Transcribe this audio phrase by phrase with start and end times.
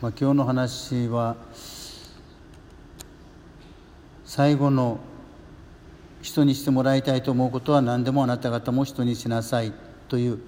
[0.00, 1.36] まあ、今日の話は
[4.24, 4.98] 最後の
[6.22, 9.74] 人にしてもらいたいと思うことは何でもあなた方も人にしなさい
[10.08, 10.38] という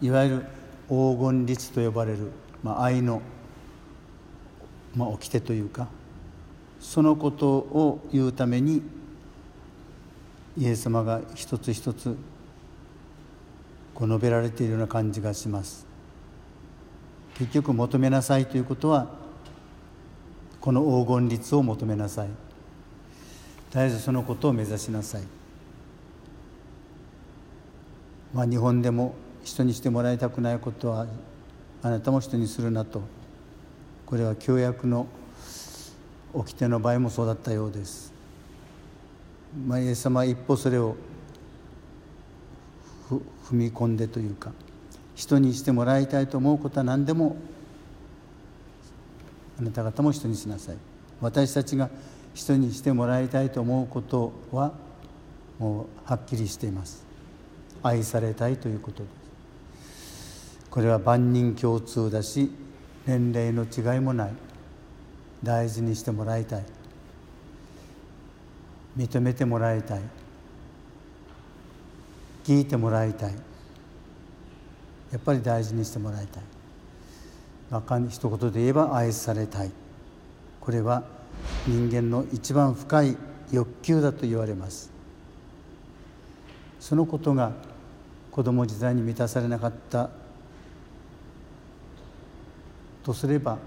[0.00, 0.46] いわゆる
[0.88, 2.30] 黄金律と呼ばれる、
[2.62, 3.20] まあ、愛の、
[4.94, 5.88] まあ、掟というか
[6.78, 8.80] そのことを言うために
[10.56, 12.16] イエス様が一つ一つ
[13.92, 15.89] こう述べられているような感じがします。
[17.40, 19.06] 結局求めなさいということは
[20.60, 22.28] この黄金律を求めなさい。
[23.70, 25.22] 絶えずそのことを目指しなさい。
[28.34, 31.06] まあ日本でも人にしてもらいたくないことは
[31.82, 33.00] あなたも人にするなと。
[34.04, 35.06] これは教約の
[36.34, 38.12] 掟の場合もそうだったようです、
[39.66, 40.94] まあ、イエス様は一歩それを
[43.08, 43.22] 踏
[43.52, 44.52] み込んでというか。
[45.20, 47.36] 人にしてもらいたいと思うことは何でも
[49.58, 50.76] あなた方も人にしなさい。
[51.20, 51.90] 私たちが
[52.32, 54.72] 人にしてもらいたいと思うことは
[55.58, 57.04] もうはっきりしています。
[57.82, 60.66] 愛されたいということです。
[60.70, 62.50] これは万人共通だし
[63.04, 64.32] 年齢の違いもない。
[65.42, 66.64] 大事にしてもらいたい。
[68.96, 70.00] 認めてもらいたい。
[72.44, 73.49] 聞いてもらいたい。
[75.12, 76.42] やっぱり大事にしてもらいたい。
[78.08, 79.70] 一言で言えば愛されたい。
[80.60, 81.04] これは
[81.66, 83.16] 人間の一番深い
[83.52, 84.90] 欲求だと言われます。
[86.78, 87.52] そのことが
[88.30, 90.10] 子供時代に満たされなかった
[93.04, 93.58] とすれば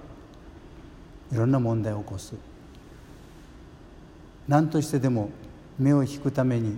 [1.32, 2.34] いろんな問題を起こす。
[4.48, 5.30] 何としてでも
[5.80, 6.78] 目を引くために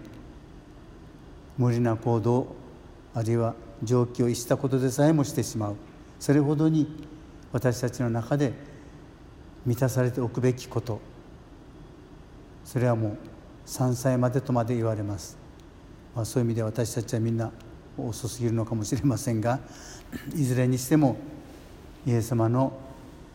[1.58, 2.56] 無理な行動
[3.14, 5.76] あるいは常軌を逸したことでさえもしてしまう。
[6.20, 6.88] それほどに
[7.52, 8.54] 私たちの中で
[9.66, 11.00] 満たされておくべきこと。
[12.66, 13.18] それはもう
[13.68, 15.38] 3歳までとまで言われます、
[16.16, 17.52] まあ、そういう意味で私たちはみんな
[17.98, 19.60] 遅すぎるのかもしれませんが
[20.36, 21.18] いずれにしても
[22.06, 22.74] イエス様の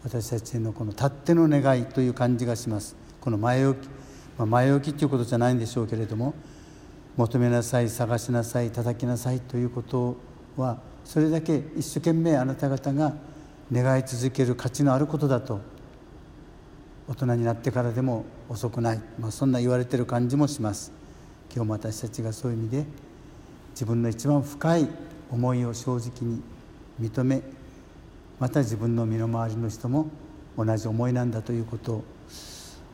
[0.02, 2.96] 私たちのこのたっての願いという感じがします。
[3.20, 3.88] この前置き、
[4.38, 6.34] まあ、前置きということじゃないんでしょうけれども
[7.20, 10.16] 求めなさい探しなさい叩きなさいということ
[10.56, 13.12] はそれだけ一生懸命あなた方が
[13.70, 15.60] 願い続ける価値のあることだと
[17.08, 20.92] 大人になってからでも遅くない、まあ、そんな言われてる感じもします
[21.54, 22.84] 今日も私たちがそういう意味で
[23.72, 24.88] 自分の一番深い
[25.30, 26.40] 思いを正直に
[26.98, 27.42] 認め
[28.38, 30.08] また自分の身の回りの人も
[30.56, 32.04] 同じ思いなんだということを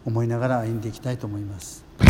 [0.04, 2.05] 思いながら歩んでいきたいと思います。